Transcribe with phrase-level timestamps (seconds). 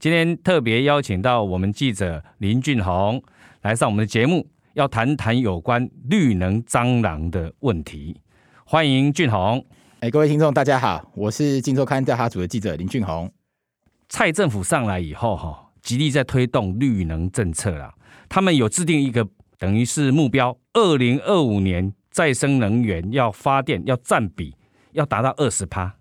[0.00, 3.22] 今天特别邀请到我们记者林俊宏
[3.60, 8.18] 来上我们的节目，要谈谈有关绿能蟑螂的问题。
[8.64, 9.62] 欢迎俊宏。
[10.00, 13.30] 哎，各位听众，大家好，我是金周刊调查组的记者林俊宏。
[14.08, 17.92] 蔡政府上来以后，哈，极力在推动绿能政策啦。
[18.26, 19.28] 他们有制定一个
[19.58, 24.56] 等于是目标，二零二五年再生能源要发电要占比
[24.92, 25.94] 要达到二十趴。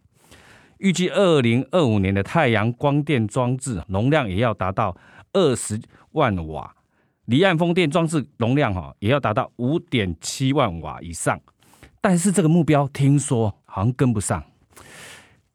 [0.79, 4.95] 预计二零二五年的太阳光电装置容量也要达到
[5.33, 5.79] 二十
[6.11, 6.73] 万瓦，
[7.25, 11.39] 离岸风电装置容量哈也要达到五点七万瓦以上。
[12.00, 14.41] 但是这个目标听说好像跟不上。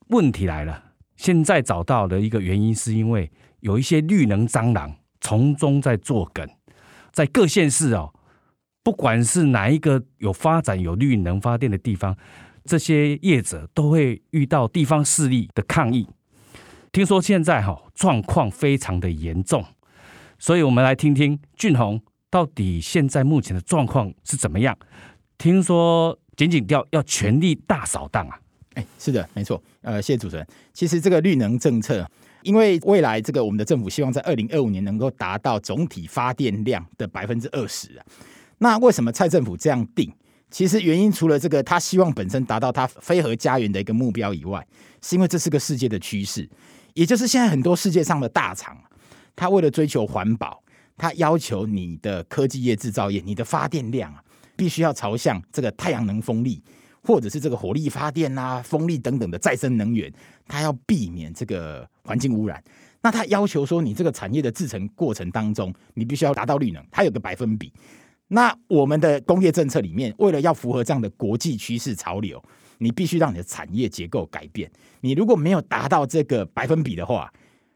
[0.08, 0.84] 问题来了，
[1.16, 3.30] 现在找到的一个原因是因为
[3.60, 6.46] 有一些绿能蟑螂从中在作梗，
[7.12, 8.12] 在各县市哦，
[8.82, 12.14] 不管是哪一个有发展有绿能发电的地方。
[12.64, 16.08] 这些业者都会遇到地方势力的抗议。
[16.92, 19.64] 听说现在哈状况非常的严重，
[20.38, 24.76] 所以我们来听听俊宏到底现在目前的状况是怎么样？
[25.36, 28.38] 听说检警调要全力大扫荡啊！
[28.74, 29.62] 哎，是的，没错。
[29.82, 30.46] 呃，谢谢主持人。
[30.72, 32.08] 其实这个绿能政策，
[32.42, 38.06] 因为未来这个我们的政府希望在二零二五年能够达到总体发电量的百分之二十啊。
[38.58, 40.12] 那为什么蔡政府这样定？
[40.54, 44.64] 其实原因除了这个，他希望本身达到他非核家园的一个目标以外，
[45.02, 46.48] 是因为这是个世界的趋势，
[46.92, 48.78] 也就是现在很多世界上的大厂，
[49.34, 50.62] 他为了追求环保，
[50.96, 54.22] 他要求你的科技业、制造业，你的发电量啊，
[54.54, 56.62] 必须要朝向这个太阳能、风力，
[57.02, 60.08] 或者是这个火力发电啊、风力等等的再生能源，
[60.46, 62.62] 他要避免这个环境污染。
[63.02, 67.72] 那他要求说，你这个产业的制成过程当中，你必须要达到绿能，它有个百分比。
[68.34, 72.42] 那我们的工业政策里面，为了要符合这样的国际趋势潮流，
[72.78, 74.68] 你必须让你的产业结构改变。
[75.02, 77.32] 你如果没有达到这个百分比的话，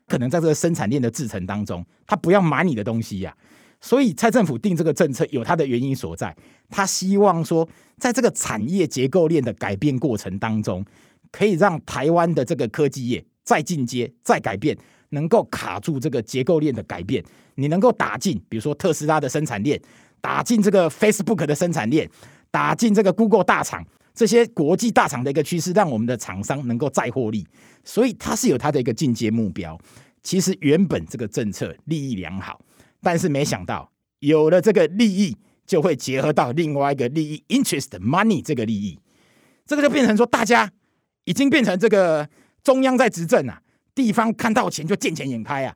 [0.09, 3.33] 可能在这个生产链的制程当中，他不要买你的东西呀。
[3.81, 6.37] 所以蔡政府定这个政策有它的原因所在，
[6.69, 10.85] 他希望说，在这个产业结构链的改变过程当中，
[11.31, 14.77] 可以让台湾的这个科技业再进阶、再改变，
[15.11, 17.25] 能够卡住这个结构链的改变。
[17.55, 19.81] 你能够打进，比如说特斯拉的生产链。
[20.21, 22.09] 打进这个 Facebook 的生产链，
[22.51, 23.85] 打进这个 Google 大厂，
[24.15, 27.47] 这些国际大厂的一个趋势，让我们的厂商能够再获利，
[27.85, 29.79] 所以它是有它的一个进阶目标。
[30.23, 32.61] 其实原本这个政策利益良好，
[33.01, 38.99] 但是没想到有了这个利益，就会结合到另外一个利益 interest money 这个利益，
[39.65, 40.71] 这个就变成说大家
[41.25, 42.29] 已经变成这个
[42.63, 43.63] 中央在执政啊，
[43.95, 45.75] 地方看到钱就见钱眼开啊。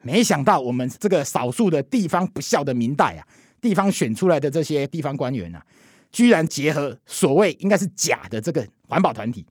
[0.00, 3.26] 没想到我们这个少数的地方不孝的民代啊。
[3.62, 5.64] 地方选出来的这些地方官员啊，
[6.10, 9.46] 居然结合所谓应该是假的这个环保团体，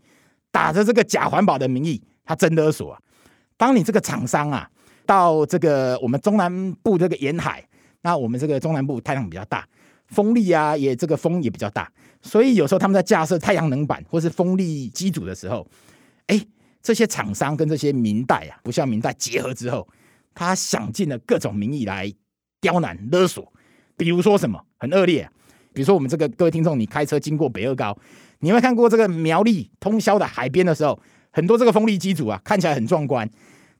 [0.52, 3.00] 打着这个假环保的名义，他真勒索啊！
[3.56, 4.70] 当你这个厂商啊，
[5.06, 7.66] 到这个我们中南部这个沿海，
[8.02, 9.66] 那我们这个中南部太阳比较大，
[10.08, 11.90] 风力啊也这个风也比较大，
[12.22, 15.66] 所以有时候他们在架设太阳能板或是风力机组的时候，
[16.28, 16.46] 哎，
[16.84, 19.88] 这些厂商跟这些民代啊，不像民代结合之后，
[20.34, 22.14] 他想尽了各种名义来
[22.60, 23.52] 刁难勒索。
[24.02, 25.30] 比如说什么很恶劣，
[25.74, 27.96] 比如说我们这个各位听众，你开车经过北二高，
[28.40, 33.30] 你有没有看过这个苗栗通宵的海边的时候，很多这个风力机组啊，看起来很壮观。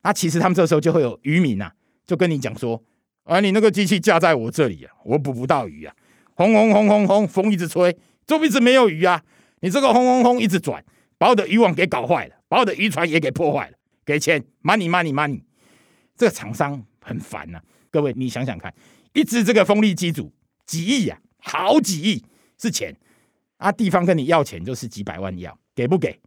[0.04, 1.74] 那其实他们这时候就会有渔民啊，
[2.06, 2.80] 就跟你讲说，
[3.24, 5.94] 啊，你那个机器架在我这里啊，我捕不到鱼啊，
[6.36, 9.24] 轰轰轰轰轰，风一直吹，就一直没有鱼啊。
[9.62, 10.86] 你这个轰轰轰一直转，
[11.18, 15.42] 把我的渔网给搞坏了，把我的渔船也给破坏了，给钱，money money money，
[16.16, 17.60] 这个厂商很烦呐、
[17.90, 18.72] 各位，你想想看。
[19.14, 20.32] 一支这个风力机组
[20.66, 22.24] 几亿呀、啊，好几亿
[22.58, 22.96] 是钱
[23.58, 23.72] 啊！
[23.72, 26.20] 地方跟你要钱就是几百万要，给不给？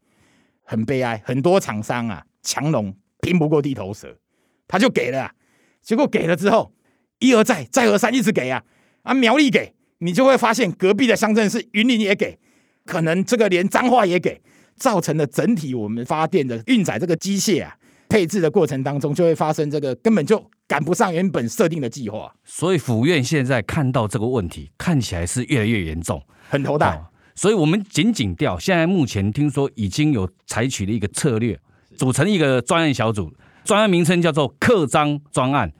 [0.62, 4.19] 很悲哀，很多厂商啊，强龙拼不过地头蛇，
[4.66, 5.34] 他就给了、啊。
[5.82, 6.72] 结果给了之后，
[7.19, 8.64] 一而再，再而三，一直给啊！
[9.02, 12.38] 啊，苗栗给你就会发现，隔壁的乡镇是云林也给，
[12.84, 14.40] 可能这个连彰化也给，
[14.76, 17.76] 造成了整体我们发电的运载这个机械啊。
[18.08, 22.34] 配置的过程当中，就会发生这个根本就赶不上原本设定的计划。
[22.44, 26.96] 所以府院现在看到这个问题，看起来是越来越严重，很头大。
[26.96, 31.58] 哦、所以，我们紧紧调现在目前听说已经有采取了一个策略，
[31.96, 33.32] 组成一个专案小组，
[33.64, 35.72] 专案名称叫做“刻章专案”。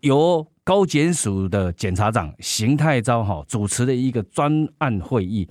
[0.00, 5.48] 由高检署的检察长邢泰昭哈主持的一个专案会议，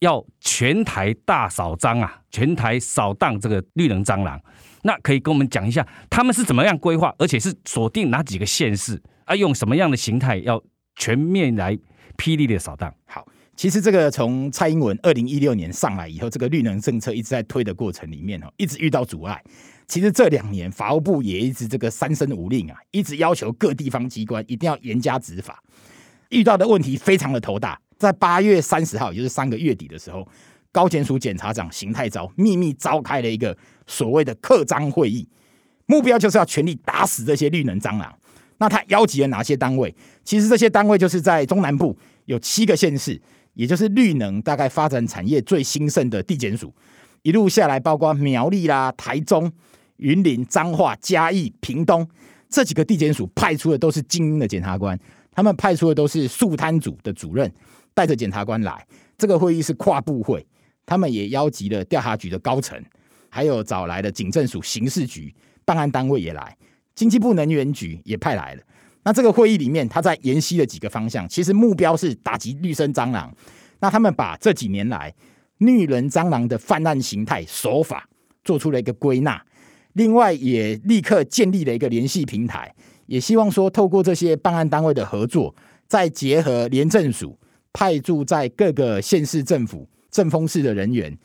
[0.00, 4.40] 要全台大扫蟑啊，全台扫荡这个绿能蟑螂。
[4.82, 9.34] 那可以跟我们讲一下，他们是怎么样规划，而且是锁定哪几个县市啊？
[9.36, 10.62] 用什么样的形态要
[10.96, 11.76] 全面来
[12.16, 12.94] 霹雳的扫荡？
[13.06, 19.42] 好，其实这个从蔡英文二零一六年上来以后，这个绿能政策一直在推的过程里面哦，一直遇到阻碍。
[19.86, 25.62] 其实这两年法务部也一直这个三申五令啊，一直要求各地方机关一定要严加执法。
[26.28, 30.26] 遇到的问题非常的头大，在八月三十号，也就是三个月底的时候，
[30.72, 33.56] 高检署检察长邢太昭秘密召开了一个
[33.86, 35.26] 所谓的克章会议，
[35.86, 38.14] 目标就是要全力打死这些绿能蟑螂。
[38.58, 39.94] 那他邀集了哪些单位？
[40.24, 41.96] 其实这些单位就是在中南部
[42.26, 43.20] 有七个县市，
[43.54, 46.72] 也就是绿能大概发展产业最兴盛的地检署，
[47.22, 49.52] 一路下来包括苗栗啦、台中。
[50.02, 52.08] 云林、彰化、嘉义、屏东
[52.48, 54.98] 这几个地检署派出的都是精英的检察官，
[55.30, 57.52] 他们派出的都是肃贪组的主任，
[57.92, 58.82] 带着检察官来。
[59.18, 60.46] 这个会议是跨部会，
[60.90, 62.76] 他们也邀集了调查局的高层，
[63.28, 65.32] 还有找来的警政署刑事局
[65.64, 66.56] 办案单位也来，
[66.96, 68.62] 经济部能源局也派来了。
[69.04, 73.32] 那这个会议里面，他在研析了几个方向，其实目标是打击绿生蟑螂。
[73.78, 75.14] 那他们把这几年来
[75.58, 78.08] 绿人蟑螂的犯案形态手法
[78.42, 79.40] 做出了一个归纳。
[79.92, 82.74] 另外，也立刻建立了一个联系平台，
[83.06, 85.54] 也希望说，透过这些办案单位的合作，
[85.86, 87.38] 再结合廉政署
[87.72, 91.16] 派驻在各个县市政府政风室的人员，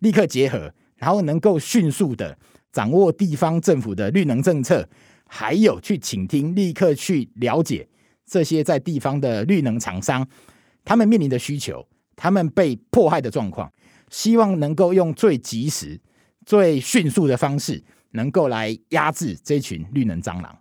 [0.00, 2.38] 立刻结合，然后能够迅速的
[2.72, 4.88] 掌握地方政府的绿能政策，
[5.26, 7.88] 还有去倾听，立刻去了解
[8.26, 10.26] 这些在地方的绿能厂商
[10.84, 13.72] 他们面临的需求，他们被迫害的状况，
[14.08, 16.00] 希望能够用最及时、
[16.44, 17.84] 最迅速的方式。
[18.12, 20.58] 能够来压制这群绿能蟑螂，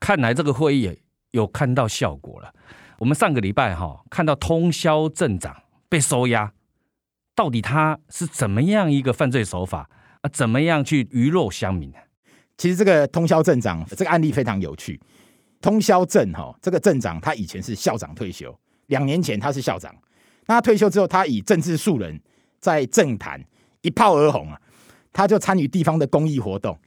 [0.00, 0.98] 看来这个会议
[1.32, 2.50] 有看到效果了。
[2.98, 5.54] 我们上个礼拜哈看到通霄镇长
[5.90, 6.50] 被收押，
[7.36, 9.88] 到底他是怎么样一个犯罪手法
[10.22, 10.30] 啊？
[10.32, 11.98] 怎么样去鱼肉乡民呢？
[12.56, 15.00] 其实这个通宵镇长这个案例非常有趣。
[15.60, 19.94] 通宵镇哈这个镇长他以前是校长退休，两年前他是校长，
[20.46, 22.20] 那退休之后，他以政治素人
[22.58, 23.40] 在政坛
[23.82, 24.60] 一炮而红啊。
[25.12, 26.78] 他就参与地方的公益活动，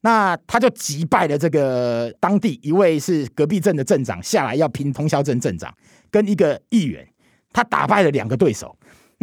[0.00, 5.70] 那他就击败了这个当地一位是隔壁镇的镇长下来要拼通宵镇镇长，
[6.10, 7.06] 跟一个议员，
[7.52, 8.74] 他打败了两个对手，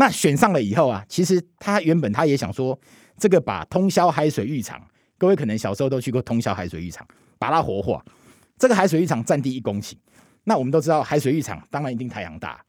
[0.01, 2.75] 那选上了以后啊，其实他原本他也想说，
[3.19, 4.81] 这个把通霄海水浴场，
[5.19, 7.07] 各位可能小时候都去过通霄海水浴场，
[7.37, 8.03] 把它活化，
[8.57, 9.93] 这个海水浴场占地一公顷，
[10.45, 12.59] 那我们都知道海水浴场当然一定太阳大，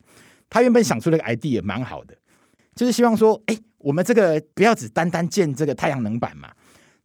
[0.50, 2.14] 他原本想出了个 idea 蛮好的，
[2.74, 3.56] 就是希望说，哎。
[3.84, 6.52] 我们这个不要只单单建这个太阳能板嘛，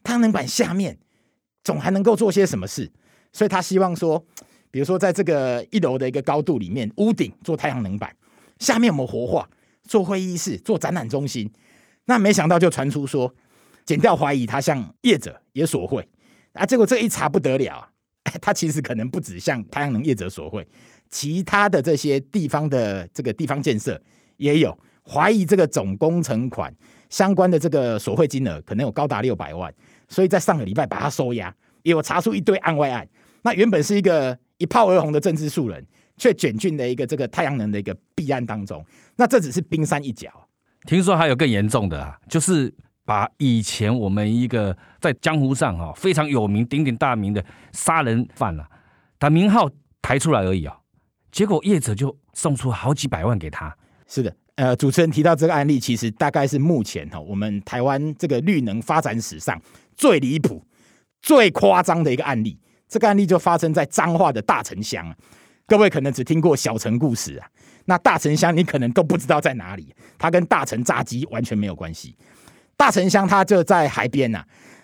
[0.03, 0.95] 太阳能板下面
[1.63, 2.87] 总还能够做些什么事，
[3.33, 4.23] 所以他希望说，
[4.69, 8.15] 比如说在这个一楼的一个高度里面，屋顶做太阳能板，
[8.59, 9.49] 下面我们活化
[9.87, 11.51] 做会议室、做展览中心。
[12.05, 13.33] 那没想到就传出说，
[13.85, 16.07] 剪掉怀疑他向业者也索贿
[16.53, 17.89] 啊，结果这一查不得了啊，
[18.41, 20.67] 他其实可能不止向太阳能业者索贿，
[21.09, 23.99] 其他的这些地方的这个地方建设
[24.37, 24.77] 也有。
[25.09, 26.69] 怀疑这个总工程款
[27.09, 29.73] 相关的这个索贿金额可能有高达六百万，
[30.09, 33.07] 所以在上个礼拜把他收押，也有查出一堆案外案。
[33.43, 35.81] 那原本是一个一炮而红的政治素人，
[36.17, 38.83] 却卷进了一个这个太阳能的一个弊案当中。
[39.15, 40.29] 那这只是冰山一角，
[40.85, 42.73] 听说还有更严重的啊，就是
[43.05, 48.67] 把以前我们一个在江湖上哈非常有名、鼎鼎大名的杀人犯啊，
[49.17, 49.69] 他名号
[50.01, 50.77] 抬出来而已啊，
[51.31, 53.75] 结果业者就送出好几百万给他。
[54.07, 54.35] 是的。
[54.55, 59.61] 呃，主持人提到这个案例，其实大概是目前哈我们台湾这个绿能发展史上
[59.95, 60.65] 最离谱、
[61.21, 62.59] 最夸张的一个案例。
[62.87, 65.15] 这个案例就发生在彰化的大城乡。
[65.67, 67.47] 各位可能只听过小城故事啊，
[67.85, 69.93] 那大城乡你可能都不知道在哪里。
[70.17, 72.15] 它跟大城炸鸡完全没有关系。
[72.77, 74.43] 大城乡它就在海边呐。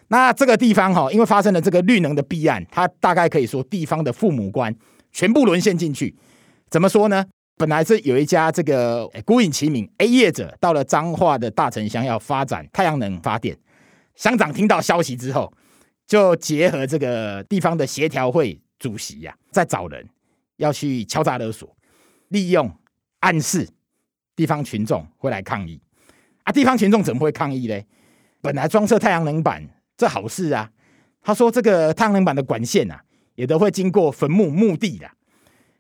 [0.10, 4.76] 那这个地方哈，因为发生了这个绿能的弊案，它大概可以说地方的父母官
[5.14, 6.14] 全部沦陷进去。
[6.70, 7.26] 怎么说呢？
[7.56, 13.58] 本来是有一家这个孤影其名 A 业者到了彰化的大城乡要发展太阳能发电，
[14.16, 15.54] 乡长听到消息之后，
[16.06, 20.06] 就结合这个地方的协调会主席呀、啊，在找人
[20.58, 21.76] 要去敲诈勒索，
[22.30, 22.72] 利用
[23.20, 23.70] 暗示
[24.36, 25.82] 地方群众会来抗议
[26.44, 26.52] 啊。
[26.52, 27.82] 地方群众怎么会抗议呢？
[28.42, 30.72] 本来装设太阳能板这好事啊，
[31.22, 33.04] 他说这个太阳能板的管线啊，
[33.36, 35.10] 也都会经过坟墓墓地的。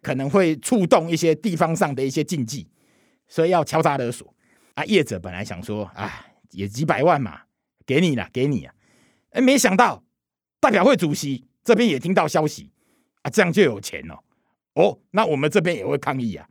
[0.01, 2.67] 可能会触动一些地方上的一些禁忌，
[3.25, 4.35] 所以要敲诈勒索
[4.73, 4.83] 啊！
[4.83, 7.43] 业者本来想说啊，也几百万嘛，
[7.85, 8.75] 给你了，给你啊！
[9.29, 10.03] 哎，没想到
[10.59, 12.69] 代表会主席这边也听到消息
[13.21, 14.19] 啊，这样就有钱哦。
[14.75, 16.47] 哦，那我们这边也会抗议啊。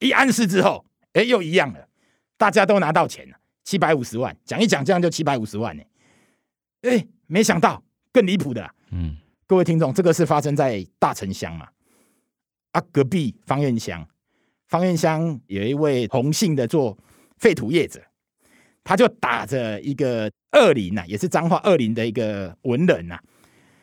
[0.00, 1.88] 一暗示之后，哎，又一样了，
[2.36, 5.82] 大家都拿到钱了，七百五十万，讲一讲，这样就七百五十万呢。
[6.82, 9.16] 哎，没想到更离谱的，嗯，
[9.46, 11.68] 各位听众，这个是发生在大城乡嘛？
[12.72, 14.04] 啊，隔壁方院乡，
[14.66, 16.98] 方院乡有一位洪姓的做
[17.38, 18.02] 废土业者，
[18.82, 23.20] 他就打着一个二林呐，也是彰化二林的一个文人呐，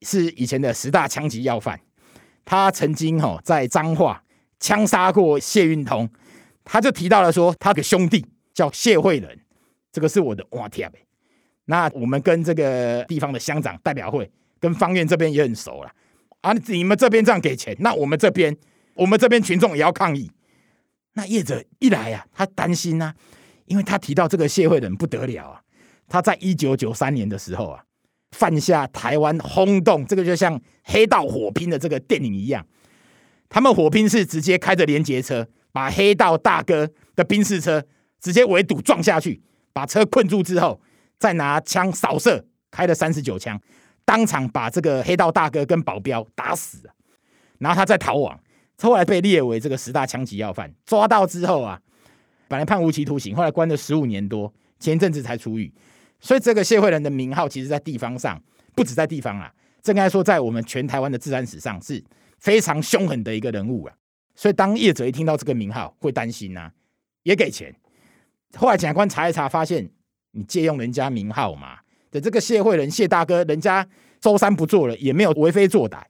[0.02, 1.80] 是以前的十大枪击要犯。
[2.50, 4.24] 他曾经吼在彰化
[4.60, 6.10] 枪杀过谢运通，
[6.64, 8.26] 他就提到了说，他的兄弟
[8.56, 9.40] 叫谢惠仁，
[9.92, 10.92] 这个是我的哇天。
[11.66, 14.28] 那我们跟这个地方的乡长代表会
[14.60, 15.92] 跟方院这边也很熟了
[16.42, 18.58] 啊，你们这边这样给钱，那我们这边。
[18.96, 20.30] 我们这边群众也要抗议，
[21.14, 23.16] 那业者一来啊，他担心啊，
[23.66, 25.62] 因为他提到这个谢惠仁不得了啊，
[26.10, 27.82] 他在一九九三年的时候啊，
[28.32, 32.66] 犯下台湾轰动，这个就像黑道火拼的这个电影一样，
[33.50, 37.84] 他们火拼是直接开着连接车，把黑道大哥的宾士车
[38.20, 39.42] 直接围堵撞下去，
[39.74, 40.80] 把车困住之后，
[41.18, 43.60] 再拿枪扫射，开了三十九枪，
[44.06, 46.90] 当场把这个黑道大哥跟保镖打死，
[47.58, 48.40] 然后他再逃亡。
[48.82, 51.82] 后来被列为这个十大枪击要犯，抓到之后啊，
[52.48, 55.74] 本来判无期徒刑，后来关了十五年多，前一阵子才出狱。
[56.20, 58.42] 所以这个谢惠仁的名号，其实在地方上
[58.76, 62.04] 不止在地方啊，这应该说在我们全台湾的治安史上是
[62.38, 63.94] 非常凶狠的一个人物啊。
[64.36, 66.72] 所以当业者一听到这个名号，会担心呐、
[67.24, 67.74] 也给钱。
[68.56, 69.90] 后来检察官查一查，发现
[70.32, 71.80] 你借用人家名号嘛，
[72.12, 73.88] 的这个谢惠仁谢大哥，人家
[74.20, 76.04] 周三不做了，也没有为非作歹，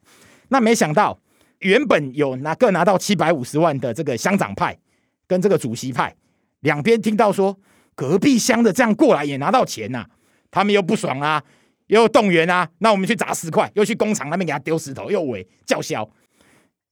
[0.50, 1.20] 那没想到。
[1.60, 4.80] 原本有拿各拿到七百五十万的这个乡长派
[5.28, 6.16] 跟这个主席派
[6.62, 7.60] 两边听到说
[8.00, 10.10] 隔壁乡的这样过来也拿到钱呐、啊，
[10.50, 11.44] 他们又不爽啊，
[11.88, 16.10] 又动员啊，那我们去砸石块，又去工厂那边给他丢石头，又围叫嚣，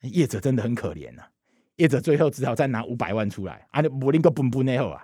[0.02, 1.28] 业者真的很可怜呐、啊，
[1.78, 5.02] 业者最后只好再拿五百万出来，啊，不能够分分内后啊，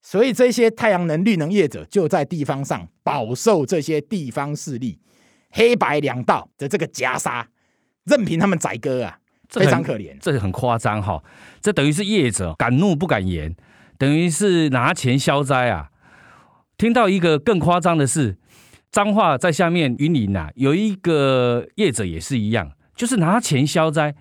[0.00, 4.98] 所以这些太阳能绿能业者就在地方上饱受这些地方势力
[5.50, 7.46] 黑白两道的这个夹杀。
[8.04, 9.18] 任凭他们宰割啊，
[9.50, 11.22] 非常可怜，这很夸张哈。
[11.60, 13.54] 这等于是业者敢怒不敢言，
[13.98, 15.90] 等于是拿钱消灾啊。
[16.76, 18.36] 听到一个更夸张的是，
[18.90, 24.14] 彰化在下面云林呐，有一个业者也是一样，就是拿钱消灾。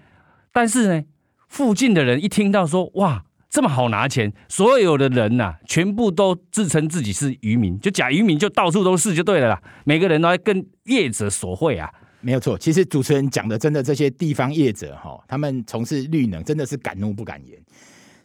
[0.52, 1.04] 但是呢，
[1.48, 9.62] 附近的人一听到说哇这么好拿钱，所有的人呐，全部都自称自己是渔民，就假渔民就到处都是就对了啦。
[9.84, 11.92] 每个人都在跟业者索贿啊。
[12.22, 17.60] 没有错，其实主持人讲的真的这些地方业者哈，他们从事绿能真的是敢怒不敢言。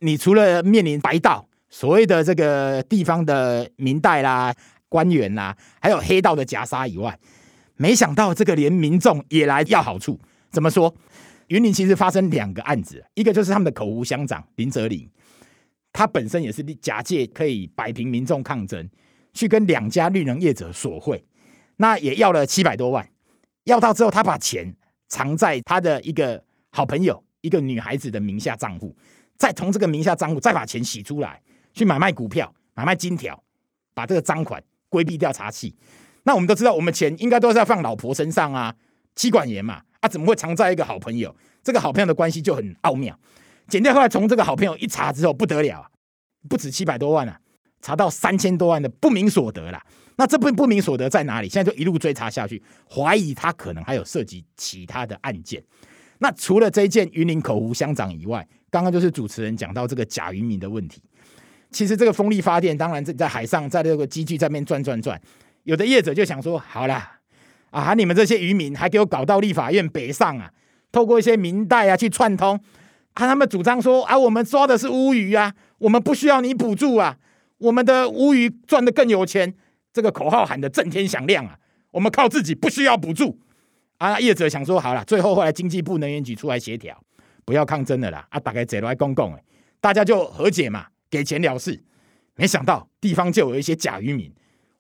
[0.01, 4.55] 你除了面临白道所谓的这个地方的民代啦、
[4.89, 7.19] 官员啦，还有黑道的夹杀以外，
[7.77, 10.19] 没想到这个连民众也来要好处。
[10.51, 10.95] 怎么说？
[11.49, 15.09] 云林其实发生两个案子，一个就是他们的口湖乡长林哲林，
[15.93, 18.87] 他本身也是假借可以摆平民众抗争，
[19.33, 21.25] 去跟两家绿能业者索贿，
[21.77, 23.09] 那也要了七百多万。
[23.65, 24.75] 要到之后，他把钱
[25.09, 28.95] 藏在他的一个好朋友、一个女孩子的名下账户，
[29.39, 31.41] 再从这个名下账户再把钱洗出来，
[31.73, 33.41] 去买卖股票、买卖金条，
[33.95, 35.75] 把这个赃款规避调查器。
[36.25, 38.75] 那我们都知道，我们钱应该都是要放老婆身上啊，
[39.15, 41.35] 妻管严嘛，啊，怎么会藏在一个好朋友？
[41.63, 43.19] 这个好朋友的关系就很奥妙。
[43.69, 45.89] 检掉后来从这个好朋友一查之后，不得了啊，
[46.49, 47.41] 不止七百多万啊，
[47.81, 49.83] 查到三千多万的不明所得啦。
[50.17, 51.49] 那这不不明所得在哪里？
[51.49, 55.63] 现在就一路追查下去，怀疑他可能还有涉及其他的案件。
[56.19, 61.03] 那除了这一件云林口湖乡长以外，刚刚就是主持人讲到这个假渔民的问题。
[61.71, 65.21] 其实这个风力发电，当然在在海上，在这个机具在那边转转转，
[65.65, 67.19] 有的业者就想说：好啦，
[67.71, 70.51] 啊，你们这些渔民还给我搞到立法院北上啊，
[70.91, 72.59] 透过一些民代啊去串通，
[73.15, 77.19] 啊，他们主张说：啊，我们抓的是乌鱼啊，我们不需要你补助啊，
[77.59, 79.55] 我们的乌鱼赚得更有钱。
[79.91, 81.59] 这个口号喊得震天响亮啊！
[81.91, 83.41] 我们靠自己，不需要补助
[83.97, 84.21] 啊！
[84.21, 87.03] 业者想说好了，最后后来经济部能源局出来协调，
[87.49, 88.29] 不要抗争了啦！
[88.29, 89.43] 啊，大概这来公共哎，
[89.81, 91.83] 大家就和解嘛，给钱了事。
[92.35, 94.31] 没想到地方就有一些假渔民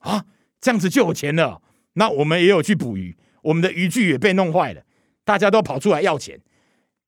[0.00, 0.26] 啊，
[0.60, 1.62] 这样子就有钱了。
[1.94, 4.82] 那我们也有去捕鱼，我们的渔具也被弄坏了，
[5.24, 6.38] 大家都跑出来要钱。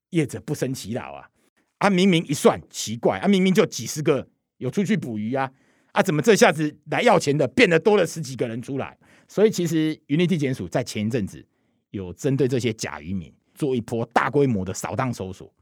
[0.09, 1.29] 业者不生其扰啊！
[1.77, 4.27] 啊，明明一算奇怪啊，明明就几十个
[4.57, 5.51] 有出去捕鱼啊。
[5.93, 8.97] 啊，怎么这下子来要钱的变得多了十几个人出来？
[9.29, 11.47] 所以其实云林地检署在前一阵子
[11.91, 15.53] 有针对这些假渔民做一波大规模的扫荡搜索，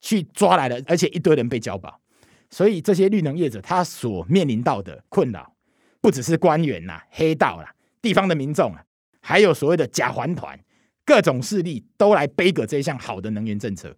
[0.00, 2.00] 去抓来了，而且一堆人被交保。
[2.48, 5.52] 所以这些绿能业者他所面临到的困扰，
[6.00, 8.82] 不只是官员呐、啊、黑道啦、啊、地方的民众啊，
[9.20, 10.58] 还有所谓的假环团，
[11.04, 13.94] 各种势力都来背个这项好的能源政策。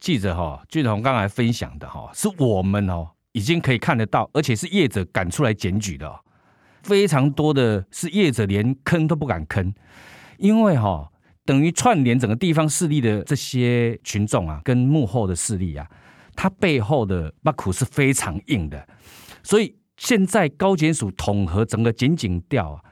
[0.00, 6.20] 记者哈，俊宏刚才分享的哈，是我们哦已经可以看得到，而且是业者敢出来检举的，
[6.82, 9.74] 非常多的是业者连坑都不敢坑，
[10.38, 11.12] 因为哈
[11.46, 15.88] 等于串联整个地方势力的这些群众啊，跟幕后的势力啊，
[16.34, 18.86] 它背后的把苦是非常硬的，
[19.42, 22.82] 所以现在高检署统合整个检警调啊，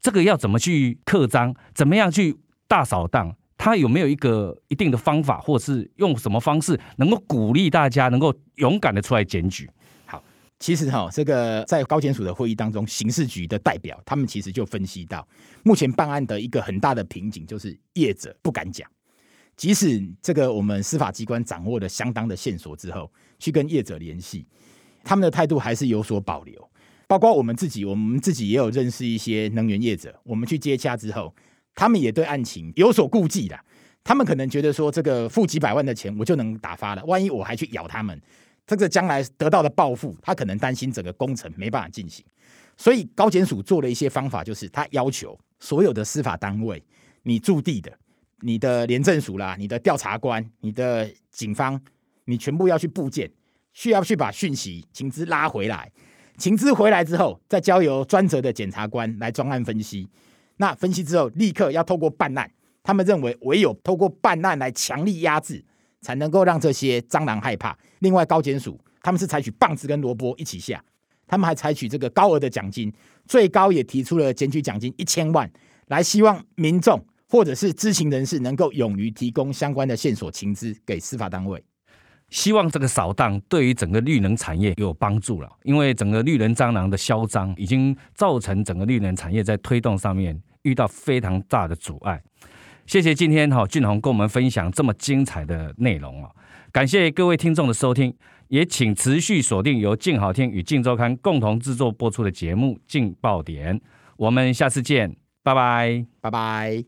[0.00, 2.36] 这个要怎么去扩张，怎么样去
[2.68, 3.34] 大扫荡？
[3.56, 9.70] 他有没有一个一定的方法，或是用什么方式能够鼓励大家能够勇敢的出来检举？
[10.58, 15.26] 其实哈，这个在高检署的会议当中，刑事局的代表他们其实就分析到，
[15.62, 18.88] 目前办案的一个很大的瓶颈就是业者不敢讲，
[19.56, 24.46] 即使这个我们司法机关掌握了相当的线索之后，去跟业者联系，
[25.02, 26.70] 他们的态度还是有所保留。
[27.06, 31.34] 包括我们自己，我们自己也有认识一些能源业者，我们去接洽之后。
[31.76, 33.58] 他们也对案情有所顾忌的，
[34.04, 38.16] 他们可能觉得说，这个付几百万的钱我就能打发了，万一我还去咬他们，
[38.66, 42.24] 这个将来得到的报复，他可能担心整个工程没办法进行。
[42.76, 46.82] 所以高检署做了一些方法，就是他要求所有的司法单位，
[47.22, 47.92] 你驻地的、
[48.40, 51.80] 你的廉政署啦、你的调查官、你的警方，
[52.24, 53.30] 你全部要去布件，
[53.72, 55.92] 需要去把讯息情资拉回来，
[56.36, 60.08] 情资回来之后，再交由专责的检察官来专案分析。
[60.56, 62.50] 那分析之后，立刻要透过办案。
[62.82, 65.64] 他们认为，唯有透过办案来强力压制，
[66.04, 67.76] 才能够让这些蟑螂害怕。
[68.00, 70.84] 另外，高检署他们是采取棒子跟萝卜一起下，
[71.26, 72.92] 他们还采取这个高额的奖金，
[73.26, 75.50] 最高也提出了检举奖金一千万，
[75.86, 81.64] 来希望民众或者是知情人士能够勇于提供相关的线索情资给司法单位。
[82.30, 92.20] 希望这个扫荡对于整个绿能产业有帮助了，因为整个绿能蟑螂的嚣张已经造成整个绿能产业在推动上面遇到非常大的阻碍。
[92.86, 96.30] 谢谢今天哈俊宏跟我们分享这么精彩的内容哦！
[96.70, 98.14] 感谢各位听众的收听，
[98.48, 103.78] 也请持续锁定由静好听与静周刊共同制作播出的节目《静爆点》，
[104.16, 106.84] 我们下次见，拜拜，拜拜。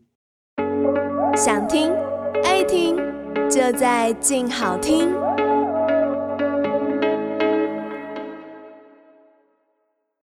[1.35, 1.91] 想听
[2.43, 2.95] 爱听，
[3.49, 5.09] 就在静好听。